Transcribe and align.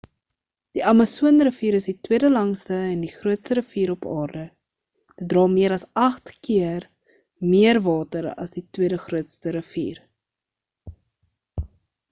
die 0.77 0.81
amasoon 0.91 1.35
rivier 1.47 1.75
is 1.79 1.87
die 1.89 1.93
tweede 2.05 2.29
langste 2.35 2.77
en 2.93 3.03
die 3.05 3.09
grootste 3.17 3.57
rivier 3.59 3.91
op 3.93 4.07
aarde 4.13 4.45
dit 4.45 5.27
dra 5.33 5.43
meer 5.51 5.75
as 5.75 5.85
8 6.05 6.31
keer 6.47 6.87
meer 7.51 7.81
water 7.89 8.29
as 8.45 8.55
die 8.55 8.63
tweede 8.79 8.99
grootste 9.05 9.53
rivier 9.59 10.01